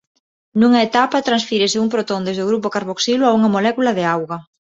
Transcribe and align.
Nunha 0.59 0.83
etapa 0.87 1.25
transfírese 1.27 1.81
un 1.83 1.89
protón 1.93 2.21
desde 2.23 2.43
o 2.45 2.49
grupo 2.51 2.73
carboxilo 2.75 3.23
a 3.25 3.35
unha 3.37 3.53
molécula 3.55 3.91
de 3.97 4.03
auga. 4.15 4.37